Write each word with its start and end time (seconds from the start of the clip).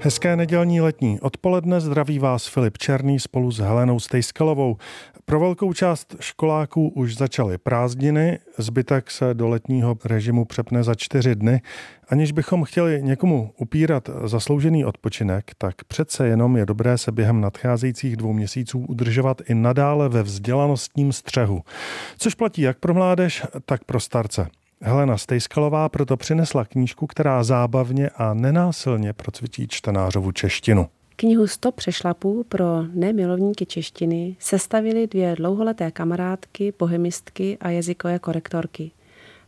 Hezké 0.00 0.36
nedělní 0.36 0.80
letní 0.80 1.20
odpoledne 1.20 1.80
zdraví 1.80 2.18
vás 2.18 2.46
Filip 2.46 2.78
Černý 2.78 3.20
spolu 3.20 3.50
s 3.50 3.58
Helenou 3.58 4.00
Stejskalovou. 4.00 4.76
Pro 5.24 5.40
velkou 5.40 5.72
část 5.72 6.16
školáků 6.20 6.88
už 6.88 7.16
začaly 7.16 7.58
prázdniny, 7.58 8.38
zbytek 8.58 9.10
se 9.10 9.34
do 9.34 9.48
letního 9.48 9.96
režimu 10.04 10.44
přepne 10.44 10.82
za 10.82 10.94
čtyři 10.94 11.34
dny. 11.34 11.60
Aniž 12.08 12.32
bychom 12.32 12.64
chtěli 12.64 13.02
někomu 13.02 13.52
upírat 13.56 14.10
zasloužený 14.24 14.84
odpočinek, 14.84 15.50
tak 15.58 15.84
přece 15.84 16.26
jenom 16.26 16.56
je 16.56 16.66
dobré 16.66 16.98
se 16.98 17.12
během 17.12 17.40
nadcházejících 17.40 18.16
dvou 18.16 18.32
měsíců 18.32 18.78
udržovat 18.78 19.42
i 19.48 19.54
nadále 19.54 20.08
ve 20.08 20.22
vzdělanostním 20.22 21.12
střehu. 21.12 21.62
Což 22.18 22.34
platí 22.34 22.62
jak 22.62 22.78
pro 22.78 22.94
mládež, 22.94 23.42
tak 23.64 23.84
pro 23.84 24.00
starce. 24.00 24.48
Helena 24.82 25.18
Stejskalová 25.18 25.88
proto 25.88 26.16
přinesla 26.16 26.64
knížku, 26.64 27.06
která 27.06 27.44
zábavně 27.44 28.08
a 28.08 28.34
nenásilně 28.34 29.12
procvičí 29.12 29.68
čtenářovu 29.68 30.32
češtinu. 30.32 30.88
Knihu 31.16 31.46
100 31.46 31.72
přešlapů 31.72 32.44
pro 32.48 32.82
nemilovníky 32.82 33.66
češtiny 33.66 34.36
sestavili 34.38 35.06
dvě 35.06 35.36
dlouholeté 35.36 35.90
kamarádky, 35.90 36.72
bohemistky 36.78 37.58
a 37.60 37.70
jazykové 37.70 38.18
korektorky. 38.18 38.90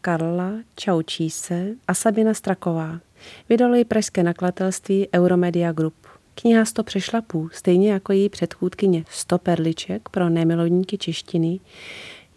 Karla 0.00 0.52
Čaučíse 0.76 1.66
a 1.88 1.94
Sabina 1.94 2.34
Straková. 2.34 3.00
Vydalo 3.48 3.84
pražské 3.84 4.22
nakladatelství 4.22 5.08
Euromedia 5.14 5.72
Group. 5.72 5.94
Kniha 6.34 6.64
100 6.64 6.82
přešlapů, 6.82 7.48
stejně 7.52 7.92
jako 7.92 8.12
její 8.12 8.28
předchůdkyně 8.28 9.04
100 9.10 9.38
perliček 9.38 10.08
pro 10.08 10.28
nemilovníky 10.28 10.98
češtiny, 10.98 11.60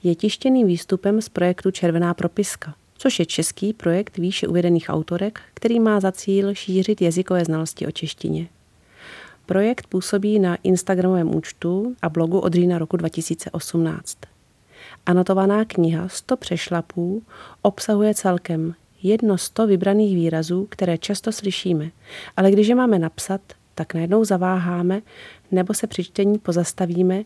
je 0.03 0.15
tištěným 0.15 0.67
výstupem 0.67 1.21
z 1.21 1.29
projektu 1.29 1.71
Červená 1.71 2.13
propiska, 2.13 2.75
což 2.97 3.19
je 3.19 3.25
český 3.25 3.73
projekt 3.73 4.17
výše 4.17 4.47
uvedených 4.47 4.85
autorek, 4.89 5.41
který 5.53 5.79
má 5.79 5.99
za 5.99 6.11
cíl 6.11 6.53
šířit 6.53 7.01
jazykové 7.01 7.45
znalosti 7.45 7.87
o 7.87 7.91
češtině. 7.91 8.47
Projekt 9.45 9.87
působí 9.87 10.39
na 10.39 10.55
Instagramovém 10.63 11.35
účtu 11.35 11.95
a 12.01 12.09
blogu 12.09 12.39
od 12.39 12.53
října 12.53 12.77
roku 12.77 12.97
2018. 12.97 14.17
Anotovaná 15.05 15.65
kniha 15.65 16.07
100 16.07 16.37
přešlapů 16.37 17.23
obsahuje 17.61 18.13
celkem 18.13 18.75
jedno 19.03 19.37
100 19.37 19.67
vybraných 19.67 20.15
výrazů, 20.15 20.67
které 20.69 20.97
často 20.97 21.31
slyšíme, 21.31 21.91
ale 22.37 22.51
když 22.51 22.67
je 22.67 22.75
máme 22.75 22.99
napsat, 22.99 23.41
tak 23.79 23.93
najednou 23.93 24.25
zaváháme 24.25 25.01
nebo 25.51 25.73
se 25.73 25.87
při 25.87 26.03
čtení 26.03 26.39
pozastavíme 26.39 27.23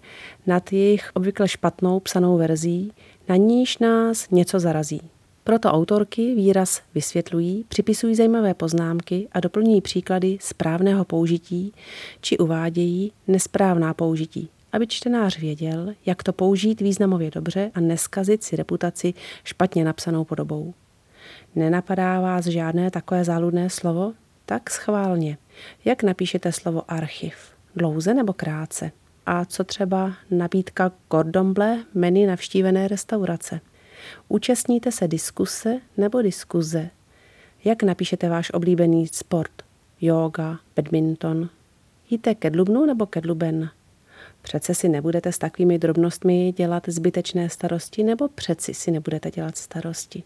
nad 0.48 0.74
jejich 0.74 1.12
obvykle 1.14 1.48
špatnou 1.48 2.00
psanou 2.00 2.38
verzí, 2.38 2.92
na 3.30 3.36
níž 3.36 3.78
nás 3.78 4.30
něco 4.30 4.60
zarazí. 4.60 5.02
Proto 5.44 5.72
autorky 5.72 6.36
výraz 6.36 6.82
vysvětlují, 6.96 7.66
připisují 7.68 8.16
zajímavé 8.16 8.54
poznámky 8.54 9.28
a 9.32 9.40
doplňují 9.40 9.82
příklady 9.82 10.38
správného 10.42 11.06
použití 11.06 11.74
či 12.22 12.38
uvádějí 12.38 13.12
nesprávná 13.28 13.94
použití, 13.94 14.50
aby 14.72 14.88
čtenář 14.88 15.40
věděl, 15.40 15.94
jak 16.06 16.24
to 16.24 16.34
použít 16.34 16.82
významově 16.82 17.32
dobře 17.32 17.72
a 17.74 17.80
neskazit 17.80 18.44
si 18.44 18.56
reputaci 18.56 19.14
špatně 19.44 19.84
napsanou 19.84 20.26
podobou. 20.26 20.74
Nenapadá 21.56 22.22
vás 22.22 22.46
žádné 22.46 22.92
takové 22.92 23.24
záludné 23.24 23.70
slovo? 23.70 24.14
Tak 24.46 24.70
schválně. 24.70 25.38
Jak 25.86 26.04
napíšete 26.04 26.52
slovo 26.52 26.92
archiv? 26.92 27.36
Dlouze 27.76 28.14
nebo 28.14 28.34
krátce? 28.34 28.92
A 29.26 29.46
co 29.46 29.64
třeba 29.64 30.14
nabídka 30.32 30.92
Cordomble, 31.12 31.84
menu 31.94 32.26
navštívené 32.26 32.88
restaurace? 32.88 33.62
Účastníte 34.28 34.92
se 34.92 35.08
diskuse 35.08 35.80
nebo 35.98 36.22
diskuze? 36.22 36.90
Jak 37.66 37.84
napíšete 37.84 38.30
váš 38.30 38.52
oblíbený 38.54 39.08
sport? 39.08 39.52
Yoga, 40.02 40.60
badminton? 40.76 41.50
Jíte 42.10 42.36
kedlubnu 42.36 42.86
nebo 42.86 43.06
kedluben? 43.06 43.70
Přece 44.42 44.76
si 44.76 44.90
nebudete 44.90 45.32
s 45.32 45.38
takovými 45.38 45.80
drobnostmi 45.80 46.52
dělat 46.52 46.84
zbytečné 46.88 47.50
starosti 47.50 48.04
nebo 48.04 48.28
přeci 48.28 48.74
si 48.74 48.92
nebudete 48.92 49.32
dělat 49.32 49.58
starosti? 49.58 50.24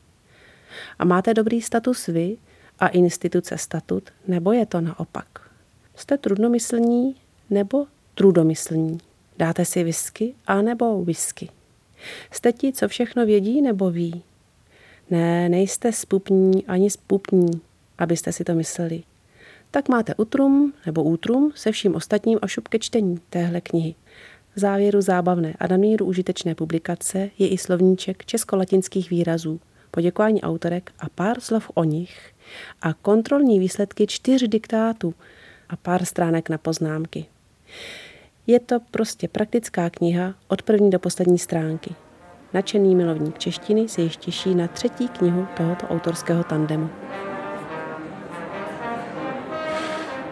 A 1.00 1.06
máte 1.06 1.34
dobrý 1.34 1.62
status 1.62 2.08
vy 2.08 2.38
a 2.80 2.88
instituce 2.88 3.58
statut, 3.58 4.04
nebo 4.28 4.52
je 4.52 4.66
to 4.66 4.82
naopak? 4.82 5.28
Jste 5.96 6.18
trudnomyslní 6.18 7.16
nebo 7.50 7.88
trudomyslní? 8.16 8.98
Dáte 9.38 9.66
si 9.66 9.84
whisky 9.84 10.34
a 10.48 10.62
nebo 10.62 11.04
whisky? 11.04 11.50
Jste 12.32 12.54
ti, 12.54 12.74
co 12.74 12.88
všechno 12.88 13.26
vědí 13.26 13.62
nebo 13.62 13.92
ví? 13.92 14.24
Ne, 15.10 15.50
nejste 15.50 15.92
spupní 15.92 16.66
ani 16.66 16.90
spupní, 16.90 17.62
abyste 17.98 18.32
si 18.32 18.44
to 18.44 18.56
mysleli. 18.56 19.04
Tak 19.72 19.90
máte 19.90 20.16
utrum 20.16 20.74
nebo 20.86 21.04
útrum 21.04 21.52
se 21.56 21.72
vším 21.72 21.96
ostatním 21.96 22.40
a 22.42 22.48
šup 22.48 22.68
ke 22.68 22.80
čtení 22.80 23.20
téhle 23.30 23.62
knihy. 23.62 23.96
V 24.56 24.60
závěru 24.60 25.02
zábavné 25.02 25.54
a 25.60 25.68
na 25.68 25.78
míru 25.78 26.06
užitečné 26.06 26.56
publikace 26.56 27.30
je 27.38 27.48
i 27.48 27.58
slovníček 27.58 28.26
česko-latinských 28.26 29.10
výrazů, 29.10 29.60
poděkování 29.92 30.42
autorek 30.42 30.92
a 31.00 31.09
pár 31.09 31.40
slov 31.40 31.72
o 31.74 31.84
nich 31.84 32.34
a 32.81 32.94
kontrolní 32.94 33.59
výsledky 33.59 34.08
čtyř 34.08 34.48
diktátů 34.48 35.14
a 35.70 35.75
pár 35.75 36.06
stránek 36.06 36.50
na 36.50 36.58
poznámky. 36.58 37.25
Je 38.48 38.59
to 38.59 38.80
prostě 38.92 39.28
praktická 39.28 39.90
kniha 39.90 40.34
od 40.48 40.62
první 40.62 40.90
do 40.90 41.00
poslední 41.00 41.40
stránky. 41.40 41.96
Načený 42.53 42.96
milovník 42.96 43.38
češtiny 43.38 43.88
se 43.88 44.02
již 44.02 44.18
těší 44.18 44.56
na 44.56 44.68
třetí 44.68 45.08
knihu 45.08 45.48
tohoto 45.58 45.88
autorského 45.88 46.44
tandemu. 46.44 46.90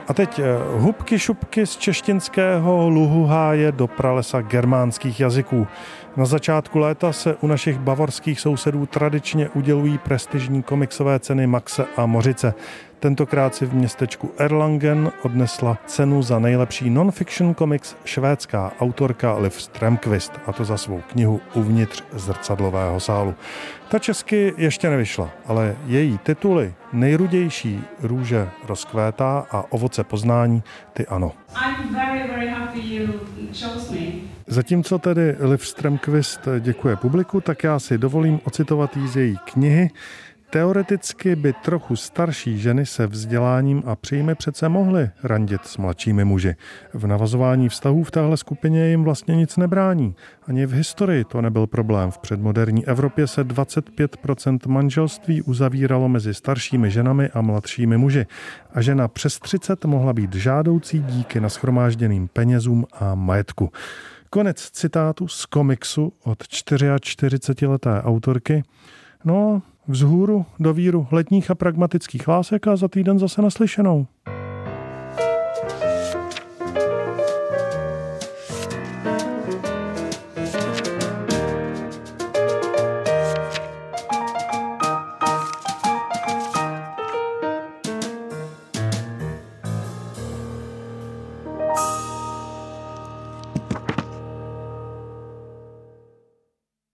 A 0.07 0.13
teď 0.13 0.39
eh, 0.39 0.43
hubky 0.77 1.19
šupky 1.19 1.66
z 1.66 1.77
češtinského 1.77 2.89
luhu 2.89 3.25
háje 3.25 3.71
do 3.71 3.88
pralesa 3.88 4.41
germánských 4.41 5.19
jazyků. 5.19 5.67
Na 6.17 6.25
začátku 6.25 6.79
léta 6.79 7.13
se 7.13 7.35
u 7.35 7.47
našich 7.47 7.79
bavorských 7.79 8.39
sousedů 8.39 8.85
tradičně 8.85 9.49
udělují 9.49 9.97
prestižní 9.97 10.63
komiksové 10.63 11.19
ceny 11.19 11.47
Maxe 11.47 11.85
a 11.97 12.05
Mořice. 12.05 12.53
Tentokrát 13.05 13.55
si 13.55 13.66
v 13.66 13.73
městečku 13.73 14.31
Erlangen 14.38 15.11
odnesla 15.23 15.77
cenu 15.85 16.21
za 16.21 16.39
nejlepší 16.39 16.89
non-fiction 16.89 17.53
komiks 17.53 17.95
švédská 18.05 18.71
autorka 18.79 19.38
Liv 19.38 19.61
Stremqvist, 19.61 20.31
a 20.45 20.53
to 20.53 20.66
za 20.66 20.77
svou 20.77 21.01
knihu 21.01 21.41
Uvnitř 21.53 22.03
zrcadlového 22.13 22.99
sálu. 22.99 23.35
Ta 23.89 23.99
česky 23.99 24.53
ještě 24.57 24.89
nevyšla, 24.89 25.29
ale 25.45 25.75
její 25.85 26.17
tituly 26.17 26.73
Nejrudější 26.93 27.83
růže 28.01 28.49
rozkvétá 28.67 29.47
a 29.51 29.72
Ovoce 29.72 30.03
poznání, 30.03 30.63
ty 30.93 31.07
ano. 31.07 31.31
Very, 31.93 32.27
very 32.27 32.55
Zatímco 34.47 34.99
tedy 34.99 35.35
Liv 35.39 35.67
Stremqvist 35.67 36.47
děkuje 36.59 36.95
publiku, 36.95 37.41
tak 37.41 37.63
já 37.63 37.79
si 37.79 37.97
dovolím 37.97 38.39
ocitovat 38.43 38.97
jí 38.97 39.07
z 39.07 39.17
její 39.17 39.37
knihy, 39.45 39.89
Teoreticky 40.50 41.35
by 41.35 41.53
trochu 41.53 41.95
starší 41.95 42.59
ženy 42.59 42.85
se 42.85 43.07
vzděláním 43.07 43.83
a 43.85 43.95
příjmy 43.95 44.35
přece 44.35 44.69
mohly 44.69 45.09
randit 45.23 45.66
s 45.66 45.78
mladšími 45.78 46.25
muži. 46.25 46.56
V 46.94 47.07
navazování 47.07 47.69
vztahů 47.69 48.03
v 48.03 48.11
téhle 48.11 48.38
skupině 48.38 48.88
jim 48.88 49.03
vlastně 49.03 49.35
nic 49.35 49.57
nebrání. 49.57 50.16
Ani 50.47 50.66
v 50.66 50.73
historii 50.73 51.23
to 51.23 51.41
nebyl 51.41 51.67
problém. 51.67 52.11
V 52.11 52.17
předmoderní 52.17 52.88
Evropě 52.88 53.28
se 53.28 53.44
25% 53.44 54.59
manželství 54.67 55.41
uzavíralo 55.41 56.09
mezi 56.09 56.34
staršími 56.34 56.91
ženami 56.91 57.29
a 57.29 57.41
mladšími 57.41 57.97
muži. 57.97 58.25
A 58.73 58.81
žena 58.81 59.08
přes 59.08 59.40
30 59.40 59.85
mohla 59.85 60.14
být 60.14 60.35
žádoucí 60.35 60.99
díky 60.99 61.40
naschromážděným 61.40 62.28
penězům 62.28 62.85
a 62.93 63.16
majetku. 63.16 63.72
Konec 64.29 64.69
citátu 64.72 65.28
z 65.28 65.46
komiksu 65.46 66.14
od 66.23 66.43
44-leté 66.43 68.02
autorky. 68.03 68.64
No, 69.25 69.61
Vzhůru 69.87 70.46
do 70.59 70.73
víru 70.73 71.08
letních 71.11 71.52
a 71.52 71.55
pragmatických 71.55 72.28
lásek 72.28 72.67
a 72.67 72.76
za 72.76 72.87
týden 72.87 73.20
zase 73.20 73.41
naslyšenou. 73.41 74.08